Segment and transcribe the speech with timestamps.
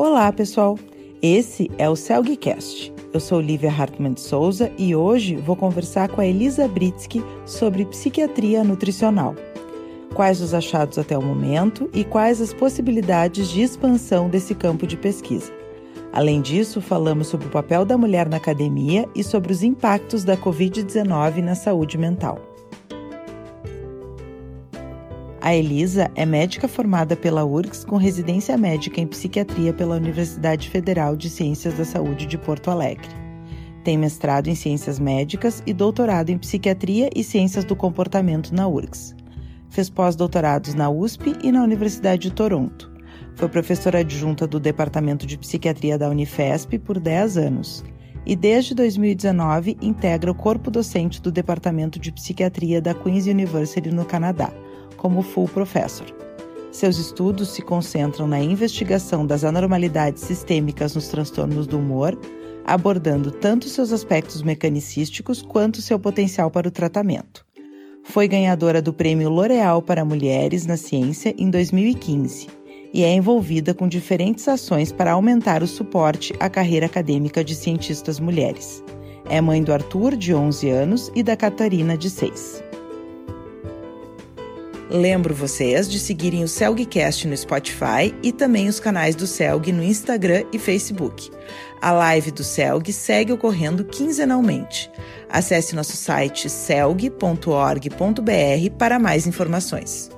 [0.00, 0.78] Olá, pessoal.
[1.20, 2.94] Esse é o Celgcast.
[3.12, 7.84] Eu sou Lívia Hartmann de Souza e hoje vou conversar com a Elisa Britsky sobre
[7.84, 9.34] psiquiatria nutricional.
[10.14, 14.96] Quais os achados até o momento e quais as possibilidades de expansão desse campo de
[14.96, 15.52] pesquisa.
[16.12, 20.36] Além disso, falamos sobre o papel da mulher na academia e sobre os impactos da
[20.36, 22.38] Covid-19 na saúde mental.
[25.48, 31.16] A Elisa é médica formada pela URGS com residência médica em psiquiatria pela Universidade Federal
[31.16, 33.08] de Ciências da Saúde de Porto Alegre.
[33.82, 39.16] Tem mestrado em ciências médicas e doutorado em psiquiatria e ciências do comportamento na URGS.
[39.70, 42.92] Fez pós-doutorados na USP e na Universidade de Toronto.
[43.34, 47.82] Foi professora adjunta do Departamento de Psiquiatria da Unifesp por 10 anos
[48.26, 54.04] e desde 2019 integra o corpo docente do Departamento de Psiquiatria da Queen's University no
[54.04, 54.52] Canadá
[54.98, 56.06] como full professor.
[56.70, 62.18] Seus estudos se concentram na investigação das anormalidades sistêmicas nos transtornos do humor,
[62.66, 67.46] abordando tanto seus aspectos mecanicísticos quanto seu potencial para o tratamento.
[68.04, 72.58] Foi ganhadora do Prêmio L'Oréal para Mulheres na Ciência em 2015
[72.92, 78.18] e é envolvida com diferentes ações para aumentar o suporte à carreira acadêmica de cientistas
[78.18, 78.82] mulheres.
[79.28, 82.67] É mãe do Arthur, de 11 anos, e da Catarina, de 6.
[84.90, 89.82] Lembro vocês de seguirem o Celgcast no Spotify e também os canais do Celg no
[89.82, 91.30] Instagram e Facebook.
[91.82, 94.90] A live do Celg segue ocorrendo quinzenalmente.
[95.28, 97.10] Acesse nosso site celg.org.br
[98.78, 100.10] para mais informações.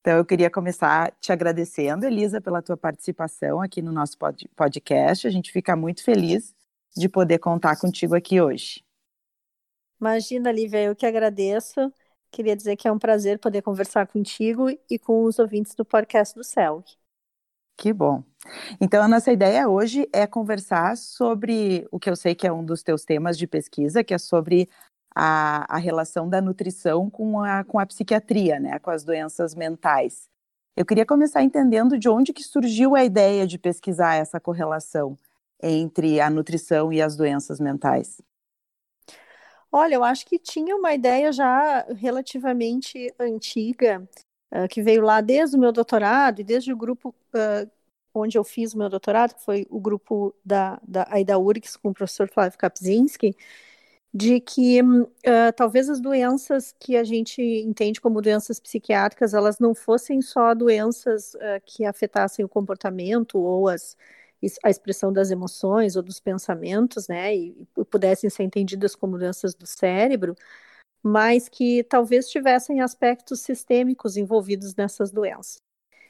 [0.00, 4.16] Então, eu queria começar te agradecendo, Elisa, pela tua participação aqui no nosso
[4.54, 5.26] podcast.
[5.26, 6.54] A gente fica muito feliz
[6.96, 8.85] de poder contar contigo aqui hoje.
[10.00, 11.92] Imagina, Lívia, eu que agradeço.
[12.30, 16.34] Queria dizer que é um prazer poder conversar contigo e com os ouvintes do podcast
[16.34, 16.84] do CELG.
[17.76, 18.22] Que bom.
[18.80, 22.64] Então, a nossa ideia hoje é conversar sobre o que eu sei que é um
[22.64, 24.68] dos teus temas de pesquisa, que é sobre
[25.14, 30.28] a, a relação da nutrição com a, com a psiquiatria, né, com as doenças mentais.
[30.76, 35.16] Eu queria começar entendendo de onde que surgiu a ideia de pesquisar essa correlação
[35.62, 38.20] entre a nutrição e as doenças mentais.
[39.70, 44.08] Olha, eu acho que tinha uma ideia já relativamente antiga,
[44.52, 47.70] uh, que veio lá desde o meu doutorado e desde o grupo uh,
[48.14, 51.34] onde eu fiz o meu doutorado, que foi o grupo da, da, aí da
[51.82, 53.36] com o professor Flávio Kapczynski,
[54.14, 59.74] de que uh, talvez as doenças que a gente entende como doenças psiquiátricas, elas não
[59.74, 63.96] fossem só doenças que afetassem o comportamento ou as
[64.64, 69.54] a expressão das emoções ou dos pensamentos, né, e, e pudessem ser entendidas como doenças
[69.54, 70.34] do cérebro,
[71.02, 75.58] mas que talvez tivessem aspectos sistêmicos envolvidos nessas doenças.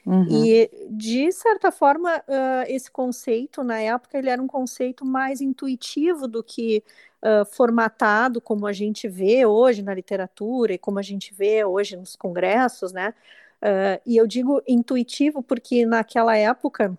[0.07, 0.25] Uhum.
[0.29, 6.29] E, de certa forma, uh, esse conceito, na época, ele era um conceito mais intuitivo
[6.29, 6.81] do que
[7.21, 11.97] uh, formatado, como a gente vê hoje na literatura e como a gente vê hoje
[11.97, 13.13] nos congressos, né?
[13.61, 16.97] Uh, e eu digo intuitivo porque, naquela época,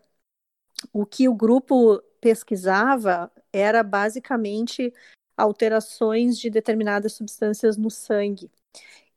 [0.92, 4.92] o que o grupo pesquisava era basicamente
[5.36, 8.50] alterações de determinadas substâncias no sangue.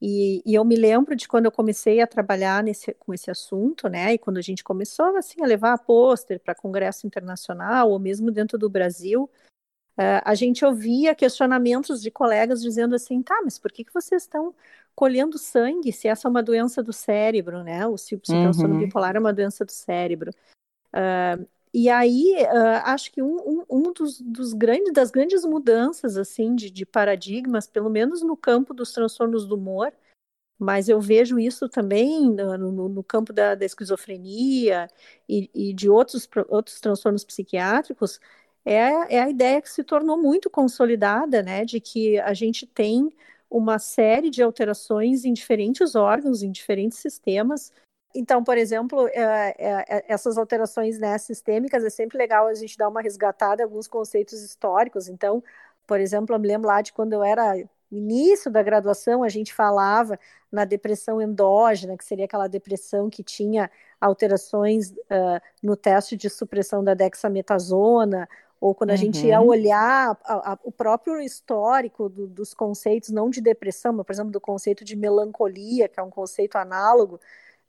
[0.01, 3.87] E, e, eu me lembro de quando eu comecei a trabalhar nesse, com esse assunto,
[3.87, 4.13] né?
[4.13, 8.57] E quando a gente começou assim a levar pôster para congresso internacional ou mesmo dentro
[8.57, 9.29] do Brasil,
[9.99, 14.23] uh, a gente ouvia questionamentos de colegas dizendo assim, tá, mas por que, que vocês
[14.23, 14.55] estão
[14.95, 17.85] colhendo sangue se essa é uma doença do cérebro, né?
[17.85, 18.81] O se o transtorno uhum.
[18.81, 20.31] bipolar é uma doença do cérebro.
[20.93, 26.17] Uh, e aí, uh, acho que um, um, um dos, dos, grandes, das grandes mudanças,
[26.17, 29.93] assim, de, de, paradigmas, pelo menos no campo dos transtornos do humor,
[30.59, 34.87] mas eu vejo isso também no, no, no campo da, da esquizofrenia
[35.27, 38.19] e, e, de outros, outros transtornos psiquiátricos,
[38.65, 43.09] é, é a ideia que se tornou muito consolidada, né, de que a gente tem
[43.49, 47.71] uma série de alterações em diferentes órgãos, em diferentes sistemas,
[48.13, 52.77] então, por exemplo, é, é, é, essas alterações né, sistêmicas é sempre legal a gente
[52.77, 55.07] dar uma resgatada em alguns conceitos históricos.
[55.07, 55.43] Então,
[55.87, 57.55] por exemplo, eu me lembro lá de quando eu era
[57.91, 60.17] início da graduação, a gente falava
[60.51, 63.69] na depressão endógena, que seria aquela depressão que tinha
[63.99, 68.27] alterações uh, no teste de supressão da dexametasona,
[68.59, 68.97] ou quando a uhum.
[68.97, 69.47] gente ia uhum.
[69.47, 74.31] olhar a, a, o próprio histórico do, dos conceitos, não de depressão, mas, por exemplo,
[74.31, 77.19] do conceito de melancolia, que é um conceito análogo,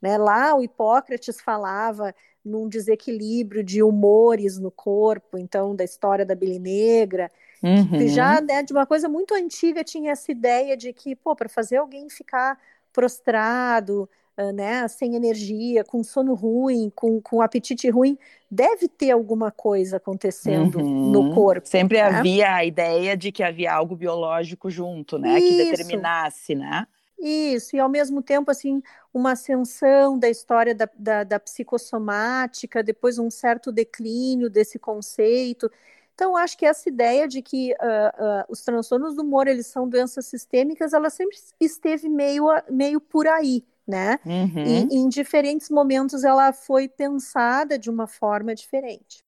[0.03, 0.19] né?
[0.19, 2.13] Lá o Hipócrates falava
[2.45, 7.31] num desequilíbrio de humores no corpo, então da história da bile negra,
[7.63, 7.89] uhum.
[7.89, 11.49] que já né, de uma coisa muito antiga tinha essa ideia de que, pô, para
[11.49, 12.59] fazer alguém ficar
[12.93, 18.19] prostrado, uh, né, sem energia, com sono ruim, com, com apetite ruim,
[18.51, 21.11] deve ter alguma coisa acontecendo uhum.
[21.13, 21.69] no corpo.
[21.69, 22.03] Sempre né?
[22.03, 25.49] havia a ideia de que havia algo biológico junto, né, Isso.
[25.49, 26.89] que determinasse, né?
[27.23, 28.83] Isso, e ao mesmo tempo, assim,
[29.15, 35.71] uma ascensão da história da, da, da psicossomática, depois um certo declínio desse conceito.
[36.15, 39.89] Então, acho que essa ideia de que uh, uh, os transtornos do humor eles são
[39.89, 44.19] doenças sistêmicas, ela sempre esteve meio, meio por aí, né?
[44.27, 44.89] Uhum.
[44.91, 49.25] E, em diferentes momentos ela foi pensada de uma forma diferente.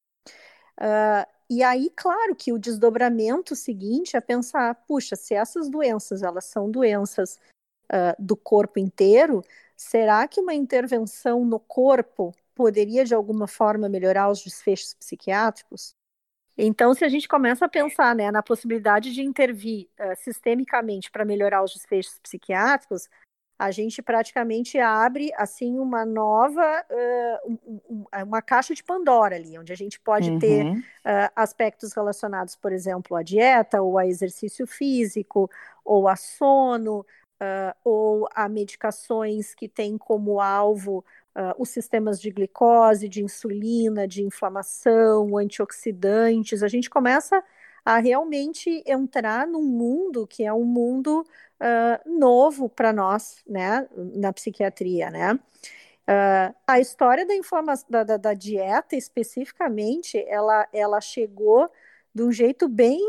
[0.81, 6.47] Uh, e aí, claro que o desdobramento seguinte é pensar, puxa, se essas doenças elas
[6.47, 7.39] são doenças
[8.19, 9.43] do corpo inteiro,
[9.77, 15.95] será que uma intervenção no corpo poderia de alguma forma melhorar os desfechos psiquiátricos?
[16.57, 21.25] Então, se a gente começa a pensar né, na possibilidade de intervir uh, sistemicamente para
[21.25, 23.09] melhorar os desfechos psiquiátricos,
[23.59, 29.59] a gente praticamente abre assim uma nova uh, um, um, uma caixa de Pandora ali,
[29.59, 30.39] onde a gente pode uhum.
[30.39, 35.51] ter uh, aspectos relacionados, por exemplo, à dieta, ou a exercício físico,
[35.85, 37.05] ou a sono,
[37.85, 41.05] ou a medicações que têm como alvo
[41.35, 47.43] uh, os sistemas de glicose, de insulina, de inflamação, antioxidantes, a gente começa
[47.85, 51.27] a realmente entrar num mundo que é um mundo
[51.61, 55.39] uh, novo para nós, né, na psiquiatria, né?
[56.07, 57.35] Uh, a história da,
[57.89, 61.71] da, da, da, dieta especificamente, ela, ela chegou
[62.15, 63.01] de um jeito bem,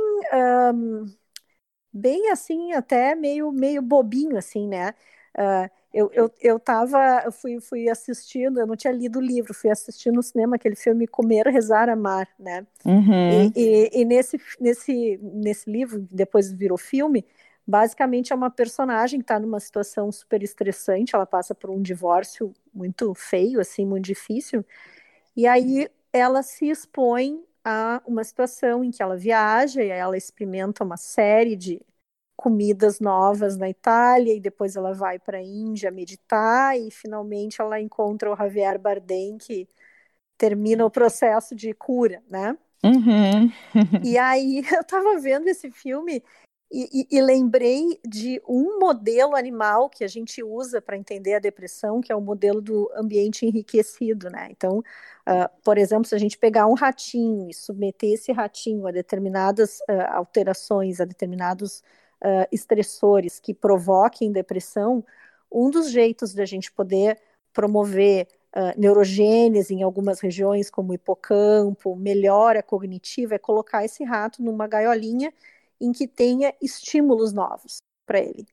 [1.96, 4.94] bem assim, até meio, meio bobinho, assim, né?
[5.34, 9.54] Uh, eu, eu, eu tava, eu fui, fui assistindo, eu não tinha lido o livro,
[9.54, 12.68] fui assistindo no cinema aquele filme Comer, Rezar, Amar, né?
[12.86, 13.44] Uhum.
[13.46, 17.26] E, e, e, nesse, nesse, nesse livro, depois virou filme,
[17.66, 22.54] basicamente é uma personagem que está numa situação super estressante, ela passa por um divórcio
[22.74, 24.66] muito feio, assim, muito difícil,
[25.36, 30.84] e aí ela se expõe a uma situação em que ela viaja e ela experimenta
[30.84, 31.82] uma série de
[32.36, 37.82] comidas novas na Itália e depois ela vai para a Índia meditar e finalmente ela
[37.82, 39.68] encontra o Javier Bardem que
[40.38, 42.56] termina o processo de cura, né?
[42.84, 43.52] Uhum.
[44.04, 46.22] e aí eu estava vendo esse filme
[46.72, 51.40] e, e, e, lembrei de um modelo animal que a gente usa para entender a
[51.40, 54.48] depressão, que é o modelo do ambiente enriquecido, né?
[54.50, 58.92] Então, uh, por exemplo, se a gente pegar um ratinho e submeter esse ratinho a
[58.92, 61.84] determinadas uh, alterações, a determinados
[62.24, 65.06] uh, estressores que provoquem depressão,
[65.52, 67.20] um dos jeitos da gente poder
[67.54, 68.28] promover
[68.78, 75.34] neurogênese em algumas regiões, como hipocampo, melhora cognitiva, é colocar esse rato numa gaiolinha
[75.86, 78.48] em que tenha estímulos novos para ele.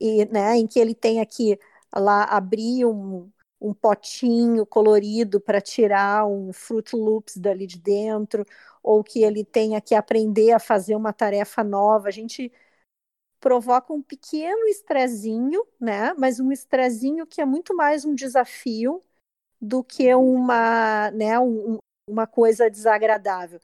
[0.00, 1.58] E, né, em que ele tenha que
[1.94, 8.44] lá abrir um, um potinho colorido para tirar um Fruit Loops dali de dentro,
[8.82, 12.08] ou que ele tenha que aprender a fazer uma tarefa nova.
[12.08, 12.52] A gente
[13.40, 16.12] provoca um pequeno estrezinho, né?
[16.14, 19.02] Mas um estrezinho que é muito mais um desafio
[19.60, 21.78] do que uma, né, um,
[22.08, 23.60] uma coisa desagradável.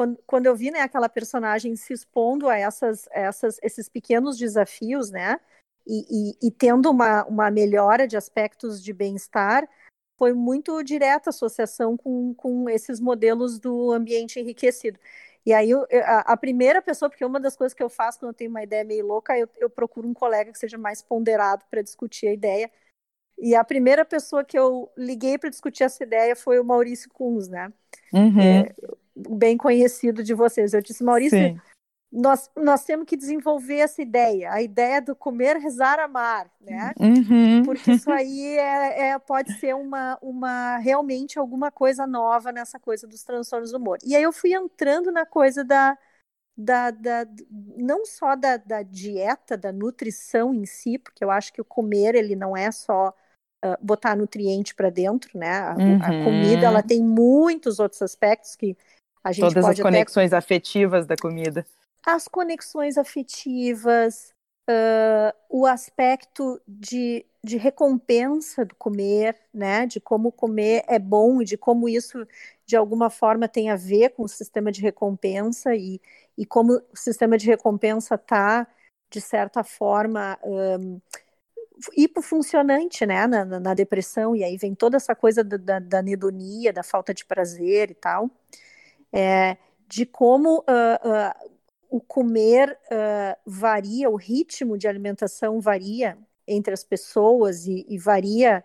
[0.00, 5.10] Quando, quando eu vi né, aquela personagem se expondo a essas, essas, esses pequenos desafios,
[5.10, 5.38] né?
[5.86, 6.06] E,
[6.40, 9.68] e, e tendo uma, uma melhora de aspectos de bem-estar,
[10.16, 14.98] foi muito direta a associação com, com esses modelos do ambiente enriquecido.
[15.44, 18.30] E aí, eu, a, a, primeira pessoa, porque uma das coisas que eu faço quando
[18.30, 21.66] eu tenho uma ideia meio louca, eu, eu procuro um colega que seja mais ponderado
[21.70, 22.70] para discutir a ideia.
[23.38, 27.48] E a primeira pessoa que eu liguei para discutir essa ideia foi o Maurício Kunz,
[27.48, 27.70] né?
[28.12, 28.40] Uhum.
[28.40, 28.74] É,
[29.28, 30.72] bem conhecido de vocês.
[30.72, 31.60] Eu disse, Maurício, Sim
[32.12, 36.92] nós, nós temos que desenvolver essa ideia, a ideia do comer, rezar, amar, né?
[36.98, 37.62] Uhum.
[37.64, 43.06] Porque isso aí é, é, pode ser uma, uma realmente alguma coisa nova nessa coisa
[43.06, 43.98] dos transtornos do humor.
[44.04, 45.96] E aí eu fui entrando na coisa da,
[46.56, 47.26] da, da
[47.76, 52.16] não só da, da dieta, da nutrição em si, porque eu acho que o comer
[52.16, 53.14] ele não é só
[53.64, 55.60] uh, botar nutriente para dentro, né?
[55.60, 56.02] A, uhum.
[56.02, 58.76] a, comida ela tem muitos outros aspectos que
[59.22, 60.38] a gente Todas as conexões até...
[60.38, 61.66] afetivas da comida.
[62.06, 64.32] As conexões afetivas,
[64.68, 69.86] uh, o aspecto de, de recompensa do comer, né?
[69.86, 72.26] De como comer é bom e de como isso
[72.66, 76.00] de alguma forma tem a ver com o sistema de recompensa e,
[76.38, 78.66] e como o sistema de recompensa está,
[79.10, 81.00] de certa forma, um,
[81.96, 86.72] hipofuncionante né, na, na, depressão, e aí vem toda essa coisa da, da, da anedonia,
[86.72, 88.30] da falta de prazer e tal,
[89.12, 89.56] é,
[89.88, 91.50] de como uh, uh,
[91.88, 98.64] o comer uh, varia, o ritmo de alimentação varia entre as pessoas e, e varia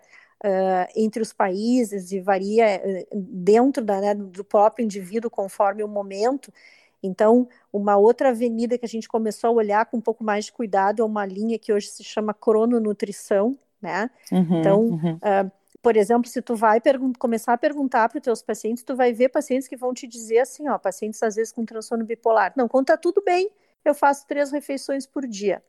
[0.96, 2.80] entre os países e varia
[3.12, 6.54] uh, dentro da, né, do próprio indivíduo conforme o momento.
[7.02, 10.52] Então, uma outra avenida que a gente começou a olhar com um pouco mais de
[10.52, 14.10] cuidado é uma linha que hoje se chama crononutrição, né?
[14.32, 15.16] Uhum, então, uhum.
[15.16, 15.52] Uh,
[15.86, 16.82] por exemplo, se tu vai
[17.20, 20.40] começar a perguntar para os teus pacientes, tu vai ver pacientes que vão te dizer
[20.40, 23.52] assim, ó, pacientes às vezes com transtorno bipolar, não, quando tá tudo bem,
[23.86, 25.64] eu faço três refeições por dia.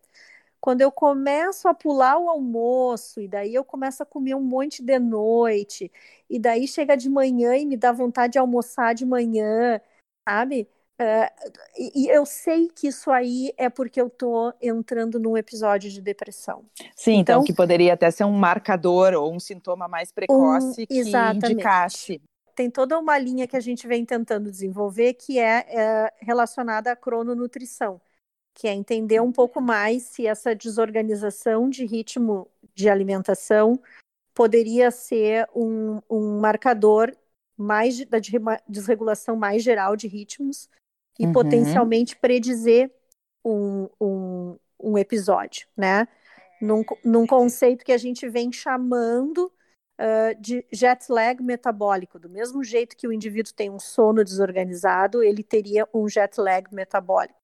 [0.59, 4.83] Quando eu começo a pular o almoço, e daí eu começo a comer um monte
[4.83, 5.93] de noite,
[6.31, 9.79] e daí chega de manhã e me dá vontade de almoçar de manhã,
[10.27, 10.67] sabe?
[10.99, 11.53] Uh,
[11.95, 16.65] e eu sei que isso aí é porque eu tô entrando num episódio de depressão.
[16.95, 20.87] Sim, então, então que poderia até ser um marcador ou um sintoma mais precoce um,
[20.87, 21.53] que exatamente.
[21.53, 22.23] indicasse.
[22.55, 26.97] Tem toda uma linha que a gente vem tentando desenvolver que é, é relacionada à
[26.97, 28.01] crononutrição,
[28.55, 33.79] que é entender um pouco mais se essa desorganização de ritmo de alimentação
[34.33, 37.15] poderia ser um, um marcador
[37.55, 38.19] mais da
[38.67, 40.71] desregulação mais geral de ritmos
[41.19, 41.33] e uhum.
[41.33, 42.91] potencialmente predizer
[43.45, 46.07] um, um, um episódio, né?
[46.61, 49.53] Num, num, conceito que a gente vem chamando
[50.01, 52.19] uh, de jet lag metabólico.
[52.19, 56.67] Do mesmo jeito que o indivíduo tem um sono desorganizado, ele teria um jet lag
[56.75, 57.39] metabólico.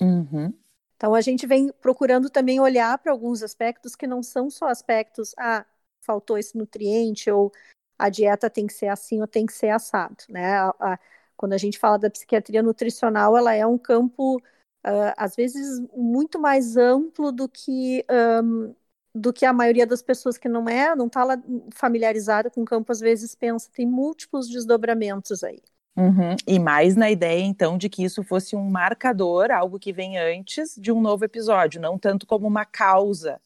[0.00, 0.52] Uhum.
[0.96, 5.34] Então a gente vem procurando também olhar para alguns aspectos que não são só aspectos,
[5.38, 5.66] ah,
[6.00, 7.52] faltou esse nutriente, ou
[7.98, 10.56] a dieta tem que ser assim ou tem que ser assado, né?
[10.56, 10.98] A, a,
[11.36, 16.38] quando a gente fala da psiquiatria nutricional, ela é um campo, uh, às vezes, muito
[16.38, 18.04] mais amplo do que,
[18.42, 18.74] um,
[19.14, 21.24] do que a maioria das pessoas que não é, não está
[21.72, 23.70] familiarizada com o campo, às vezes pensa.
[23.72, 25.60] Tem múltiplos desdobramentos aí.
[25.96, 26.34] Uhum.
[26.46, 30.74] E mais na ideia, então, de que isso fosse um marcador, algo que vem antes
[30.76, 33.40] de um novo episódio, não tanto como uma causa.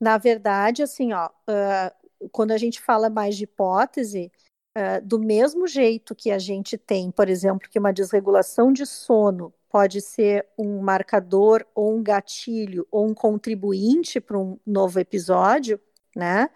[0.00, 4.32] Na verdade, assim, ó, uh, quando a gente fala mais de hipótese,
[4.76, 9.50] Uh, do mesmo jeito que a gente tem, por exemplo, que uma desregulação de sono
[9.70, 15.80] pode ser um marcador ou um gatilho ou um contribuinte para um novo episódio,
[16.14, 16.50] né?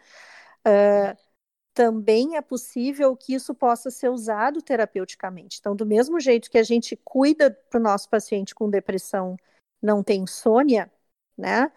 [0.67, 1.17] Uh,
[1.73, 5.57] também é possível que isso possa ser usado terapeuticamente.
[5.59, 9.35] Então, do mesmo jeito que a gente cuida para o nosso paciente com depressão
[9.81, 10.93] não tem insônia,
[11.39, 11.73] né?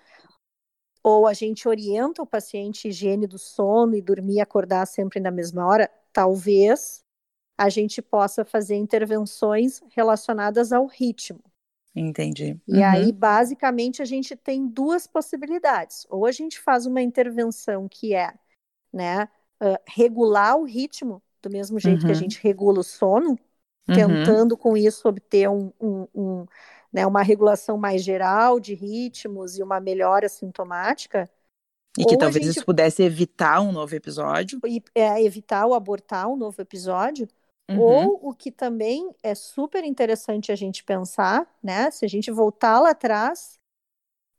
[1.01, 5.31] Ou a gente orienta o paciente higiene do sono e dormir e acordar sempre na
[5.31, 7.03] mesma hora, talvez
[7.58, 11.41] a gente possa fazer intervenções relacionadas ao ritmo.
[11.96, 12.60] Entendi.
[12.67, 12.86] E uhum.
[12.86, 16.08] aí, basicamente, a gente tem duas possibilidades.
[16.10, 18.34] Ou a gente faz uma intervenção que é
[18.91, 19.25] né,
[19.62, 22.05] uh, regular o ritmo, do mesmo jeito uhum.
[22.05, 22.22] que a uhum.
[22.22, 23.96] gente regula o sono, uhum.
[23.96, 26.46] tentando com isso obter um, um, um,
[26.91, 31.29] né, uma regulação mais geral de ritmos e uma melhora sintomática.
[31.97, 32.57] E que ou talvez gente...
[32.57, 34.59] isso pudesse evitar um novo episódio.
[34.65, 37.27] E, é, evitar ou abortar um novo episódio.
[37.69, 37.79] Uhum.
[37.79, 41.89] Ou o que também é super interessante a gente pensar, né?
[41.91, 43.59] Se a gente voltar lá atrás,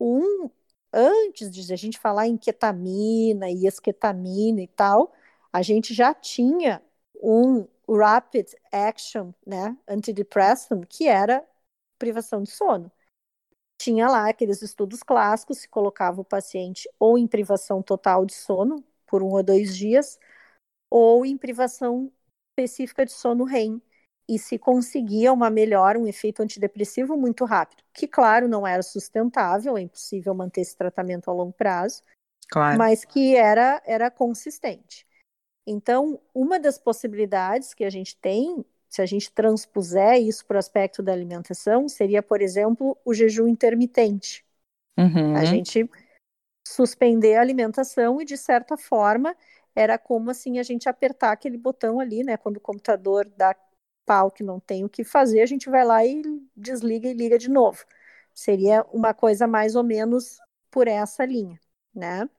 [0.00, 0.50] um
[0.92, 5.12] antes de a gente falar em ketamina e esquetamina e tal,
[5.52, 6.80] a gente já tinha
[7.20, 11.44] um rapid action, né, antidepressant, que era
[11.98, 12.90] privação de sono
[13.78, 18.84] tinha lá aqueles estudos clássicos, se colocava o paciente ou em privação total de sono
[19.06, 20.18] por um ou dois dias,
[20.90, 22.10] ou em privação
[22.50, 23.80] específica de sono REM,
[24.28, 29.76] e se conseguia uma melhora, um efeito antidepressivo muito rápido, que claro não era sustentável,
[29.76, 32.02] é impossível manter esse tratamento a longo prazo,
[32.48, 32.78] claro.
[32.78, 35.06] mas que era, era consistente.
[35.66, 38.64] Então, uma das possibilidades que a gente tem
[38.94, 43.48] se a gente transpuser isso para o aspecto da alimentação, seria, por exemplo, o jejum
[43.48, 44.46] intermitente.
[44.96, 45.34] Uhum.
[45.34, 45.90] A gente
[46.64, 49.36] suspender a alimentação e, de certa forma,
[49.74, 52.36] era como assim a gente apertar aquele botão ali, né?
[52.36, 53.56] Quando o computador dá
[54.06, 56.22] pau que não tem o que fazer, a gente vai lá e
[56.56, 57.84] desliga e liga de novo.
[58.32, 60.38] Seria uma coisa mais ou menos
[60.70, 61.58] por essa linha,
[61.92, 62.30] né?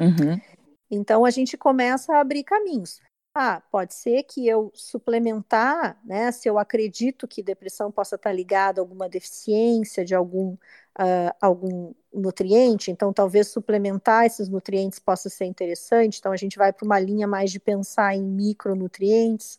[0.00, 0.40] Uhum.
[0.88, 3.00] Então a gente começa a abrir caminhos.
[3.32, 6.32] Ah, pode ser que eu suplementar, né?
[6.32, 11.94] Se eu acredito que depressão possa estar ligada a alguma deficiência de algum, uh, algum
[12.12, 16.18] nutriente, então talvez suplementar esses nutrientes possa ser interessante.
[16.18, 19.58] Então a gente vai para uma linha mais de pensar em micronutrientes,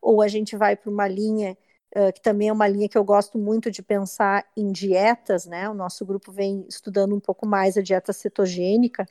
[0.00, 1.56] ou a gente vai para uma linha
[1.96, 5.68] uh, que também é uma linha que eu gosto muito de pensar em dietas, né?
[5.68, 9.06] O nosso grupo vem estudando um pouco mais a dieta cetogênica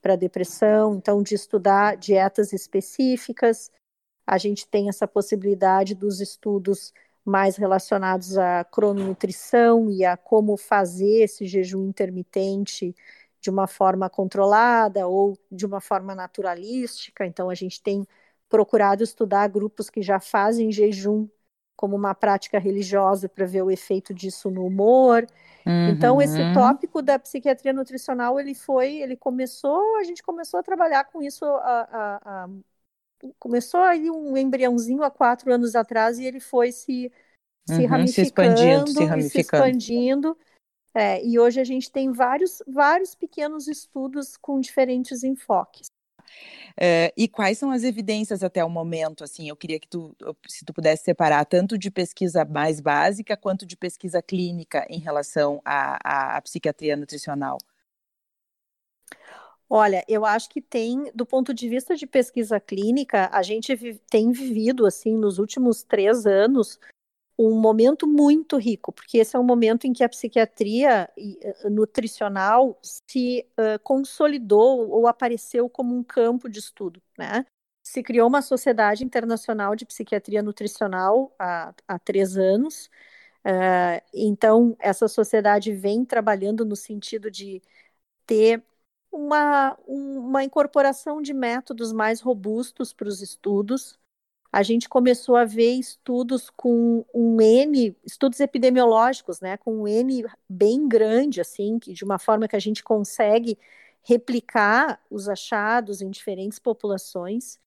[0.00, 3.70] para depressão, então de estudar dietas específicas.
[4.26, 6.92] A gente tem essa possibilidade dos estudos
[7.24, 12.94] mais relacionados à crononutrição e a como fazer esse jejum intermitente
[13.40, 17.26] de uma forma controlada ou de uma forma naturalística.
[17.26, 18.06] Então, a gente tem
[18.48, 21.28] procurado estudar grupos que já fazem jejum
[21.80, 25.26] como uma prática religiosa para ver o efeito disso no humor.
[25.66, 25.88] Uhum.
[25.88, 31.04] Então esse tópico da psiquiatria nutricional ele foi, ele começou, a gente começou a trabalhar
[31.04, 32.48] com isso, a, a, a,
[33.38, 37.10] começou aí um embriãozinho há quatro anos atrás e ele foi se
[37.66, 39.30] se uhum, ramificando, se expandindo, se ramificando.
[39.30, 40.38] se expandindo.
[40.92, 45.86] É, e hoje a gente tem vários, vários pequenos estudos com diferentes enfoques.
[46.72, 49.24] Uh, e quais são as evidências até o momento?
[49.24, 50.16] Assim, eu queria que tu,
[50.46, 55.60] se tu pudesse separar tanto de pesquisa mais básica quanto de pesquisa clínica em relação
[55.64, 57.58] à, à psiquiatria nutricional.
[59.72, 63.76] Olha, eu acho que tem, do ponto de vista de pesquisa clínica, a gente
[64.10, 66.76] tem vivido, assim, nos últimos três anos,
[67.48, 72.78] um momento muito rico, porque esse é um momento em que a psiquiatria eh, nutricional
[72.82, 77.46] se uh, consolidou ou apareceu como um campo de estudo, né?
[77.82, 82.90] Se criou uma sociedade internacional de psiquiatria nutricional há, há três anos,
[83.46, 87.62] uh, então essa sociedade vem trabalhando no sentido de
[88.26, 88.62] ter
[89.10, 93.98] uma, uma incorporação de métodos mais robustos para os estudos,
[94.52, 100.24] a gente começou a ver estudos com um N, estudos epidemiológicos, né, com um N
[100.48, 103.56] bem grande, assim, que de uma forma que a gente consegue
[104.02, 107.60] replicar os achados em diferentes populações.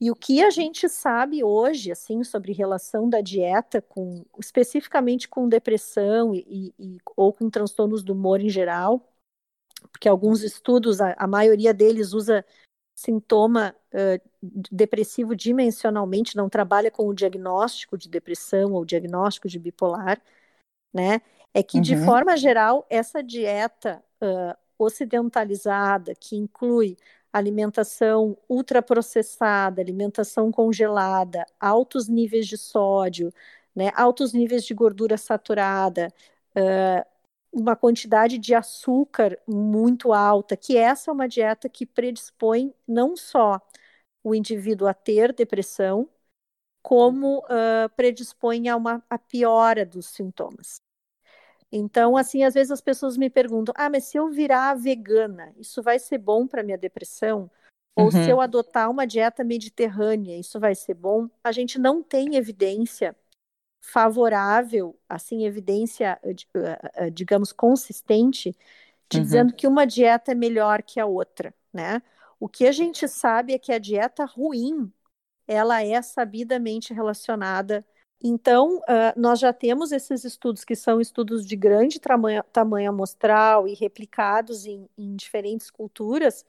[0.00, 5.48] E o que a gente sabe hoje, assim, sobre relação da dieta com, especificamente com
[5.48, 9.12] depressão e, e ou com transtornos do humor em geral,
[9.90, 12.44] porque alguns estudos, a, a maioria deles usa
[12.96, 14.20] sintoma uh,
[14.72, 20.20] depressivo dimensionalmente, não trabalha com o diagnóstico de depressão ou diagnóstico de bipolar,
[20.92, 21.20] né?
[21.52, 21.82] É que, uhum.
[21.82, 26.96] de forma geral, essa dieta uh, ocidentalizada, que inclui
[27.32, 33.30] alimentação ultraprocessada, alimentação congelada, altos níveis de sódio,
[33.74, 36.08] né, altos níveis de gordura saturada,
[36.56, 37.15] uh,
[37.56, 43.58] uma quantidade de açúcar muito alta, que essa é uma dieta que predispõe não só
[44.22, 46.06] o indivíduo a ter depressão,
[46.82, 50.82] como uh, predispõe a uma a piora dos sintomas.
[51.72, 55.82] Então, assim, às vezes as pessoas me perguntam: ah, mas se eu virar vegana, isso
[55.82, 57.50] vai ser bom para minha depressão?
[57.96, 58.10] Ou uhum.
[58.10, 61.26] se eu adotar uma dieta mediterrânea, isso vai ser bom?
[61.42, 63.16] A gente não tem evidência
[63.86, 68.54] favorável, assim, evidência, eh, eh, eh, digamos, consistente, uhum.
[69.08, 72.02] dizendo que uma dieta é melhor que a outra, né?
[72.40, 74.92] O que a gente sabe é que a dieta ruim,
[75.46, 77.86] ela é sabidamente relacionada.
[78.22, 83.68] Então, uh, nós já temos esses estudos que são estudos de grande tamanho, tamanho amostral
[83.68, 86.44] e replicados em, em diferentes culturas,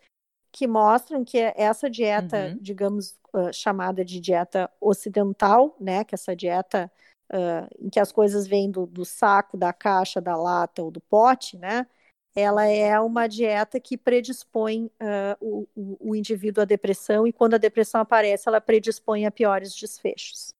[0.51, 2.57] que mostram que essa dieta, uhum.
[2.59, 6.91] digamos, uh, chamada de dieta ocidental, né, que essa dieta
[7.31, 11.01] uh, em que as coisas vêm do, do, saco, da caixa, da lata ou do
[11.01, 11.85] pote, né?
[12.35, 17.57] Ela é uma dieta que predispõe uh, o, o, indivíduo à depressão e quando a
[17.57, 20.53] depressão aparece, ela predispõe a piores desfechos.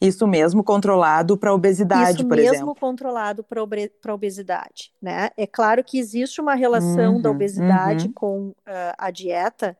[0.00, 2.54] Isso mesmo controlado para obesidade, Isso por exemplo.
[2.54, 5.30] Isso mesmo controlado para obesidade, né?
[5.36, 8.12] É claro que existe uma relação uhum, da obesidade uhum.
[8.12, 8.54] com uh,
[8.96, 9.76] a dieta,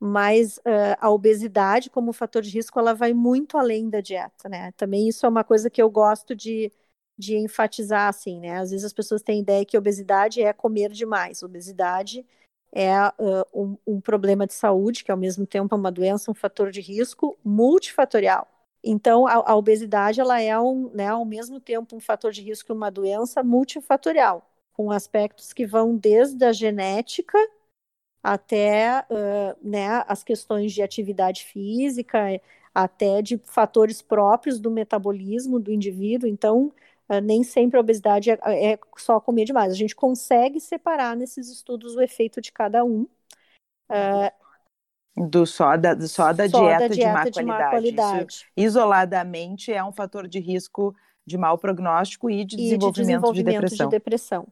[0.00, 4.72] mas uh, a obesidade como fator de risco ela vai muito além da dieta, né?
[4.72, 6.72] Também isso é uma coisa que eu gosto de,
[7.18, 8.58] de enfatizar, assim, né?
[8.58, 11.42] Às vezes as pessoas têm ideia que obesidade é comer demais.
[11.42, 12.26] Obesidade
[12.72, 16.34] é uh, um, um, problema de saúde, que ao mesmo tempo é uma doença, um
[16.34, 18.48] fator de risco multifatorial.
[18.82, 22.72] Então, a, a obesidade ela é um, né, ao mesmo tempo um fator de risco
[22.72, 27.38] e uma doença multifatorial, com aspectos que vão desde a genética
[28.22, 32.18] até uh, né, as questões de atividade física,
[32.74, 36.28] até de fatores próprios do metabolismo do indivíduo.
[36.28, 36.72] Então,
[37.08, 39.72] uh, nem sempre a obesidade é, é, só comer demais.
[39.72, 43.06] A gente consegue separar nesses estudos o efeito de cada um.
[43.90, 44.30] Uh,
[45.28, 47.62] do só da, só da, só dieta, da dieta, de, má, de qualidade.
[47.62, 48.34] má qualidade.
[48.34, 50.94] Isso, isoladamente é um fator de risco
[51.26, 53.88] de mau prognóstico e de, e desenvolvimento, de, desenvolvimento de depressão.
[53.88, 54.48] De depressão.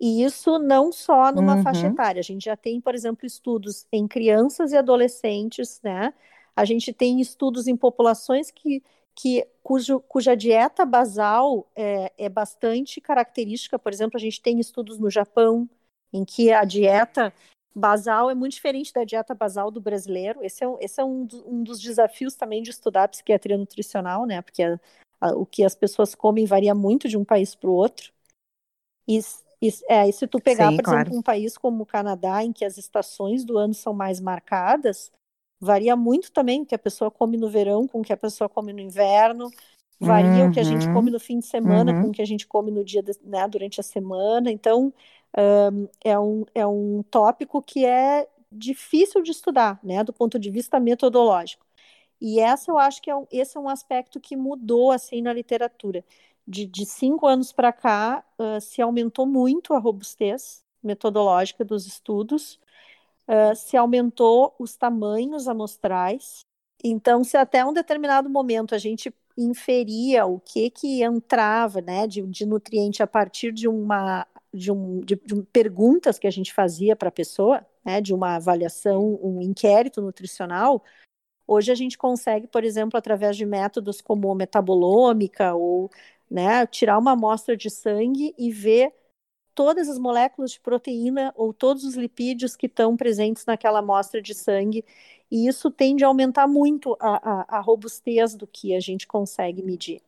[0.00, 1.62] E isso não só numa uhum.
[1.62, 2.20] faixa etária.
[2.20, 6.14] A gente já tem, por exemplo, estudos em crianças e adolescentes, né?
[6.54, 8.82] A gente tem estudos em populações que,
[9.14, 13.78] que cujo, cuja dieta basal é, é bastante característica.
[13.78, 15.68] Por exemplo, a gente tem estudos no Japão,
[16.12, 17.32] em que a dieta
[17.74, 20.44] basal é muito diferente da dieta basal do brasileiro.
[20.44, 24.42] Esse é, esse é um, um dos desafios também de estudar a psiquiatria nutricional, né?
[24.42, 24.78] Porque a,
[25.20, 28.12] a, o que as pessoas comem varia muito de um país para o outro.
[29.06, 29.18] E
[29.60, 31.00] E, é, e se tu pegar, Sim, por claro.
[31.00, 35.10] exemplo, um país como o Canadá, em que as estações do ano são mais marcadas,
[35.60, 38.48] varia muito também o que a pessoa come no verão com o que a pessoa
[38.48, 39.50] come no inverno,
[39.98, 40.50] varia uhum.
[40.50, 40.94] o que a gente uhum.
[40.94, 42.02] come no fim de semana uhum.
[42.02, 44.50] com o que a gente come no dia, de, né, durante a semana.
[44.50, 44.92] Então,
[45.36, 50.50] um, é, um, é um tópico que é difícil de estudar, né, do ponto de
[50.50, 51.66] vista metodológico.
[52.20, 55.32] E essa eu acho que é um, esse é um aspecto que mudou assim na
[55.32, 56.04] literatura.
[56.50, 62.58] De, de cinco anos para cá, uh, se aumentou muito a robustez metodológica dos estudos,
[63.28, 66.40] uh, se aumentou os tamanhos amostrais.
[66.82, 72.22] Então, se até um determinado momento a gente inferia o que que entrava, né, de,
[72.22, 76.96] de nutriente a partir de uma de, um, de, de perguntas que a gente fazia
[76.96, 80.82] para a pessoa, né, de uma avaliação, um inquérito nutricional,
[81.50, 85.90] Hoje a gente consegue, por exemplo, através de métodos como metabolômica ou
[86.30, 88.92] né, tirar uma amostra de sangue e ver
[89.54, 94.34] todas as moléculas de proteína ou todos os lipídios que estão presentes naquela amostra de
[94.34, 94.84] sangue.
[95.30, 99.62] E isso tende a aumentar muito a, a, a robustez do que a gente consegue
[99.62, 100.00] medir.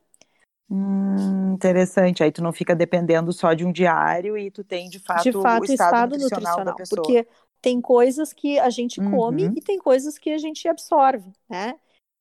[0.69, 2.23] Hum, interessante.
[2.23, 5.33] Aí tu não fica dependendo só de um diário e tu tem de fato, de
[5.33, 7.01] fato o estado, estado nutricional, nutricional, da pessoa.
[7.03, 7.27] Porque
[7.61, 9.53] tem coisas que a gente come uhum.
[9.55, 11.75] e tem coisas que a gente absorve, né?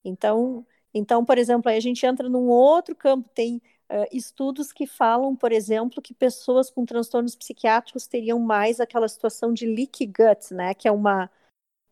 [0.04, 4.86] Então, então, por exemplo, aí a gente entra num outro campo, tem uh, estudos que
[4.86, 10.54] falam, por exemplo, que pessoas com transtornos psiquiátricos teriam mais aquela situação de leaky gut,
[10.54, 10.72] né?
[10.74, 11.30] Que é uma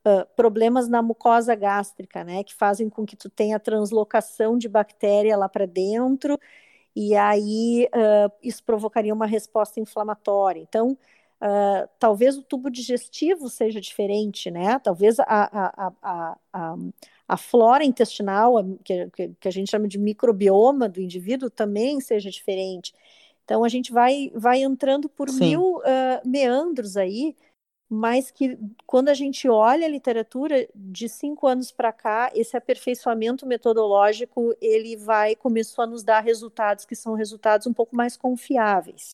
[0.06, 2.44] uh, problemas na mucosa gástrica, né?
[2.44, 6.38] Que fazem com que tu tenha translocação de bactéria lá para dentro
[6.94, 10.60] e aí uh, isso provocaria uma resposta inflamatória.
[10.60, 10.96] Então,
[12.00, 14.80] talvez o tubo digestivo seja diferente, né?
[14.80, 16.76] Talvez a, a, a, a,
[17.28, 22.94] a flora intestinal, que, que, a gente chama de microbioma do indivíduo, também seja diferente.
[23.44, 25.40] Então a gente vai, vai entrando por Sim.
[25.40, 27.36] mil uh, meandros aí,
[27.88, 33.46] mas que quando a gente olha a literatura de cinco anos para cá, esse aperfeiçoamento
[33.46, 39.10] metodológico ele vai começou a nos dar resultados que são resultados um pouco mais confiáveis.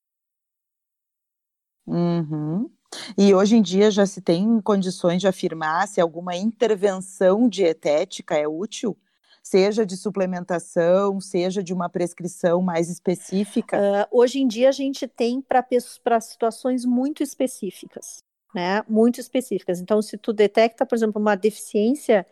[1.87, 2.71] Uhum.
[3.17, 8.47] E hoje em dia já se tem condições de afirmar se alguma intervenção dietética é
[8.47, 8.97] útil,
[9.43, 13.77] seja de suplementação, seja de uma prescrição mais específica?
[13.79, 18.23] Uh, hoje em dia a gente tem para situações muito específicas,
[18.55, 18.83] né?
[18.89, 19.81] Muito específicas.
[19.81, 22.27] Então, se tu detecta, por exemplo, uma deficiência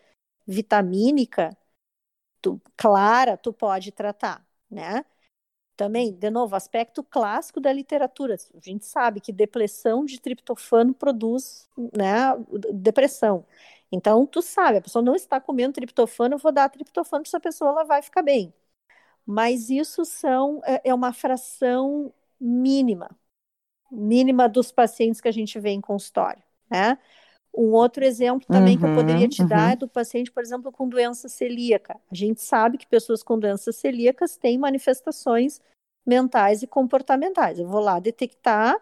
[0.46, 1.56] vitamínica
[2.42, 5.04] tu, clara, tu pode tratar, né?
[5.76, 8.36] Também, de novo, aspecto clássico da literatura.
[8.54, 12.12] A gente sabe que depressão de triptofano produz né,
[12.74, 13.44] depressão.
[13.90, 17.40] Então, tu sabe, a pessoa não está comendo triptofano, eu vou dar triptofano para essa
[17.40, 18.52] pessoa, ela vai ficar bem.
[19.26, 23.10] Mas isso são, é, é uma fração mínima,
[23.90, 26.98] mínima dos pacientes que a gente vê em consultório, né?
[27.54, 29.48] Um outro exemplo também uhum, que eu poderia te uhum.
[29.48, 32.00] dar é do paciente, por exemplo, com doença celíaca.
[32.10, 35.60] A gente sabe que pessoas com doenças celíacas têm manifestações
[36.04, 37.58] mentais e comportamentais.
[37.58, 38.76] Eu vou lá detectar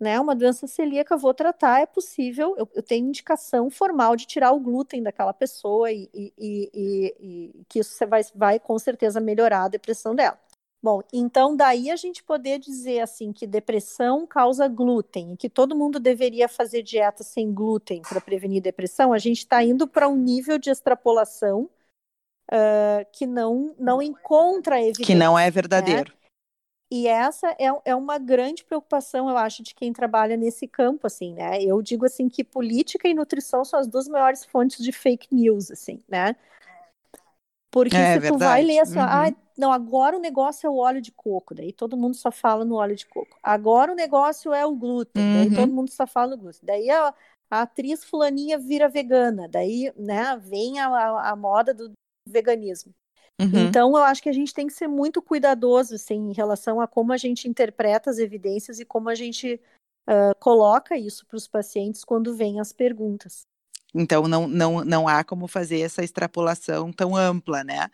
[0.00, 4.52] né, uma doença celíaca, vou tratar, é possível, eu, eu tenho indicação formal de tirar
[4.52, 9.64] o glúten daquela pessoa e, e, e, e que isso vai, vai com certeza melhorar
[9.64, 10.38] a depressão dela.
[10.80, 15.74] Bom, então daí a gente poder dizer assim que depressão causa glúten e que todo
[15.74, 20.16] mundo deveria fazer dieta sem glúten para prevenir depressão, a gente está indo para um
[20.16, 21.68] nível de extrapolação
[22.52, 25.04] uh, que não, não encontra evidência.
[25.04, 26.12] Que não é verdadeiro.
[26.12, 26.18] Né?
[26.90, 31.34] E essa é, é uma grande preocupação, eu acho, de quem trabalha nesse campo, assim,
[31.34, 31.62] né?
[31.62, 35.70] Eu digo assim que política e nutrição são as duas maiores fontes de fake news,
[35.70, 36.34] assim, né?
[37.70, 39.04] Porque é, se tu vai ler assim, uhum.
[39.04, 42.64] ah, não, agora o negócio é o óleo de coco, daí todo mundo só fala
[42.64, 43.36] no óleo de coco.
[43.42, 45.34] Agora o negócio é o glúten, uhum.
[45.34, 46.60] daí todo mundo só fala no glúten.
[46.62, 47.12] Daí a,
[47.50, 51.92] a atriz fulaninha vira vegana, daí, né, vem a, a, a moda do
[52.26, 52.94] veganismo.
[53.40, 53.68] Uhum.
[53.68, 56.88] Então, eu acho que a gente tem que ser muito cuidadoso assim, em relação a
[56.88, 59.60] como a gente interpreta as evidências e como a gente
[60.08, 63.42] uh, coloca isso para os pacientes quando vêm as perguntas.
[63.94, 67.88] Então, não, não, não há como fazer essa extrapolação tão ampla, né?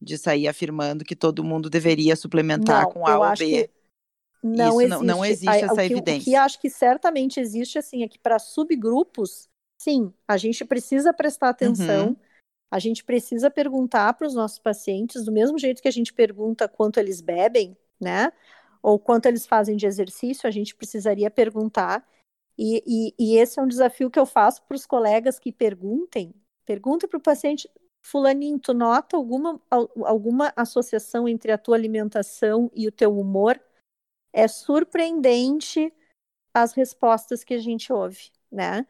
[0.00, 3.70] de sair afirmando que todo mundo deveria suplementar não, com A ou B.
[4.42, 6.20] Não Isso existe, não, não existe a, essa o que, evidência.
[6.20, 11.12] O que acho que certamente existe assim é que para subgrupos, sim, a gente precisa
[11.12, 12.08] prestar atenção.
[12.08, 12.16] Uhum.
[12.70, 16.68] A gente precisa perguntar para os nossos pacientes, do mesmo jeito que a gente pergunta
[16.68, 18.32] quanto eles bebem, né?
[18.82, 22.06] Ou quanto eles fazem de exercício, a gente precisaria perguntar.
[22.62, 26.34] E, e, e esse é um desafio que eu faço para os colegas que perguntem.
[26.66, 27.70] Pergunta para o paciente:
[28.02, 29.58] Fulaninho, tu nota alguma,
[30.04, 33.58] alguma associação entre a tua alimentação e o teu humor?
[34.30, 35.90] É surpreendente
[36.52, 38.86] as respostas que a gente ouve, né?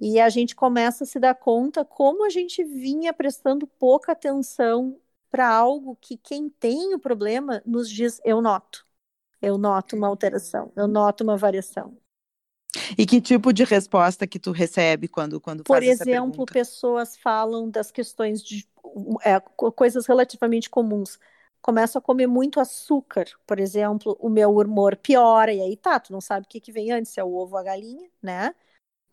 [0.00, 5.00] E a gente começa a se dar conta como a gente vinha prestando pouca atenção
[5.30, 8.84] para algo que quem tem o problema nos diz eu noto.
[9.40, 11.96] Eu noto uma alteração, eu noto uma variação.
[12.96, 17.68] E que tipo de resposta que tu recebe quando quando Por faz exemplo, pessoas falam
[17.68, 18.66] das questões de
[19.24, 21.18] é, coisas relativamente comuns.
[21.60, 26.12] Começo a comer muito açúcar, por exemplo, o meu humor piora, e aí tá, tu
[26.12, 28.54] não sabe o que, que vem antes, se é o ovo ou a galinha, né?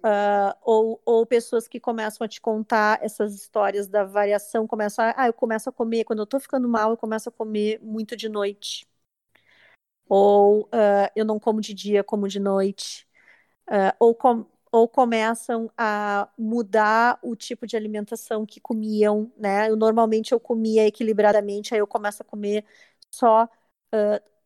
[0.03, 5.13] Uh, ou, ou pessoas que começam a te contar essas histórias da variação, começam a,
[5.17, 8.17] ah, eu começo a comer, quando eu tô ficando mal, eu começo a comer muito
[8.17, 8.87] de noite.
[10.07, 13.07] Ou uh, eu não como de dia, como de noite.
[13.71, 19.69] Uh, ou, com, ou começam a mudar o tipo de alimentação que comiam, né?
[19.69, 22.65] Eu, normalmente eu comia equilibradamente, aí eu começo a comer
[23.09, 23.49] só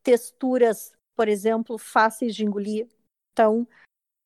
[0.04, 2.88] texturas, por exemplo, fáceis de engolir.
[3.34, 3.68] Então,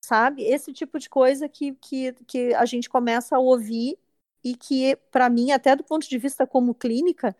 [0.03, 0.43] sabe?
[0.43, 3.97] Esse tipo de coisa que, que, que a gente começa a ouvir
[4.43, 7.35] e que, para mim, até do ponto de vista como clínica,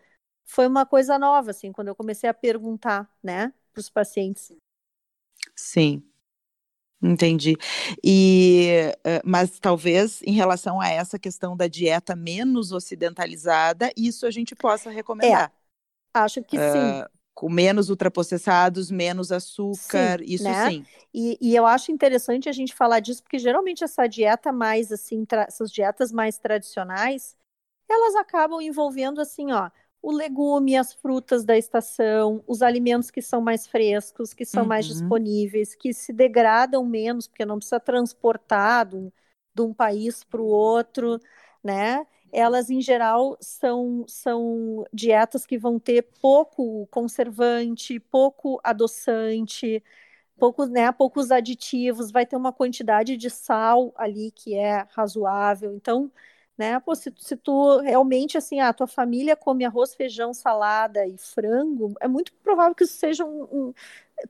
[0.46, 4.52] foi uma coisa nova, assim, quando eu comecei a perguntar, né, para os pacientes.
[5.56, 6.09] Sim,
[7.02, 7.56] entendi.
[8.04, 14.32] E, eh, mas talvez em relação a essa questão da dieta menos ocidentalizada, isso a
[14.32, 15.52] gente possa recomendar.
[16.16, 17.04] É, acho que uh, sim
[17.40, 20.70] com menos ultraprocessados, menos açúcar, sim, isso né?
[20.70, 20.86] sim.
[21.14, 25.26] E, e, eu acho interessante a gente falar disso, porque geralmente essa dieta mais assim,
[25.48, 27.38] essas dietas mais tradicionais,
[27.90, 29.70] elas acabam envolvendo assim, ó,
[30.02, 34.70] o legume, as frutas da estação, os alimentos que são mais frescos, que são uhum.
[34.70, 40.46] mais disponíveis, que se degradam menos, porque não precisa transportar de um, país para o
[40.46, 41.20] outro,
[41.64, 42.06] né?
[42.32, 49.84] elas em geral são, são dietas que vão ter pouco conservante, pouco adoçante,
[50.38, 55.74] poucos, né, poucos aditivos, vai ter uma quantidade de sal ali que é razoável.
[55.76, 56.12] Então,
[56.60, 61.18] né, pô, se, se tu realmente assim, a tua família come arroz, feijão, salada e
[61.18, 63.74] frango, é muito provável que isso seja um, um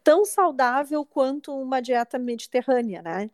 [0.04, 3.32] tão saudável quanto uma dieta mediterrânea, né?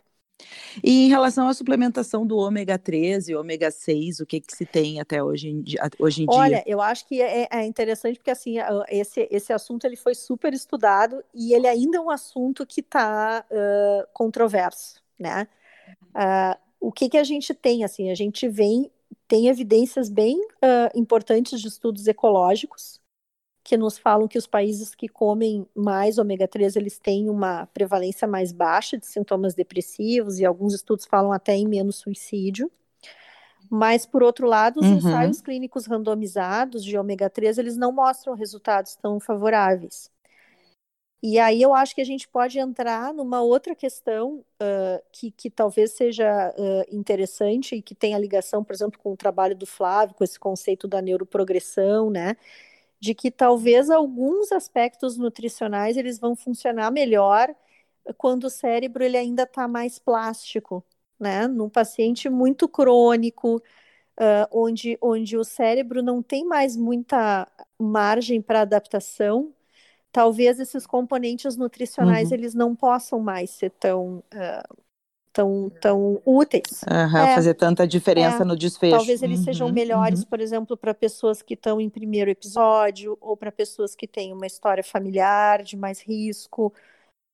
[0.84, 4.66] E em relação à suplementação do ômega 3 e ômega 6, o que, que se
[4.66, 6.64] tem até hoje em, dia, hoje em Olha, dia?
[6.66, 8.56] eu acho que é, é, interessante porque assim,
[8.90, 13.46] esse, esse assunto ele foi super estudado e ele ainda é um assunto que está
[13.52, 15.48] uh, controverso, né?
[16.16, 18.92] Uh, o que, que a gente tem, assim, a gente vem,
[19.28, 23.02] tem evidências bem uh, importantes de estudos ecológicos,
[23.64, 28.28] que nos falam que os países que comem mais ômega 3 eles têm uma prevalência
[28.28, 32.72] mais baixa de sintomas depressivos e alguns estudos falam até em menos suicídio.
[33.68, 34.98] Mas por outro lado, os uhum.
[34.98, 40.12] ensaios clínicos randomizados de ômega 3 eles não mostram resultados tão favoráveis.
[41.28, 45.50] E aí eu acho que a gente pode entrar numa outra questão uh, que, que
[45.50, 50.14] talvez seja uh, interessante e que tenha ligação, por exemplo, com o trabalho do Flávio,
[50.16, 52.38] com esse conceito da neuroprogressão, né?
[53.00, 57.56] de que talvez alguns aspectos nutricionais eles vão funcionar melhor
[58.18, 60.86] quando o cérebro ele ainda está mais plástico,
[61.20, 61.48] né?
[61.48, 63.58] Num paciente muito crônico,
[64.20, 67.48] uh, onde, onde o cérebro não tem mais muita
[67.80, 69.55] margem para adaptação,
[70.16, 72.36] talvez esses componentes nutricionais uhum.
[72.36, 74.76] eles não possam mais ser tão uh,
[75.34, 76.82] tão, tão úteis.
[76.90, 78.96] Uhum, é, fazer tanta diferença é, no desfecho.
[78.96, 80.28] Talvez eles uhum, sejam melhores, uhum.
[80.28, 84.48] por exemplo, para pessoas que estão em primeiro episódio, ou para pessoas que têm uma
[84.48, 86.74] história familiar de mais risco,